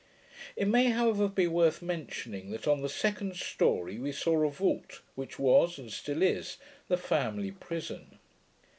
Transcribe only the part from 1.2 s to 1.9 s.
be worth